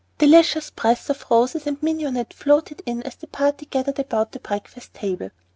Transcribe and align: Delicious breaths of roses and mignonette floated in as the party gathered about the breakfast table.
Delicious 0.17 0.71
breaths 0.71 1.11
of 1.11 1.25
roses 1.29 1.67
and 1.67 1.77
mignonette 1.83 2.33
floated 2.33 2.81
in 2.87 3.03
as 3.03 3.15
the 3.17 3.27
party 3.27 3.67
gathered 3.67 3.99
about 3.99 4.31
the 4.31 4.39
breakfast 4.39 4.95
table. 4.95 5.29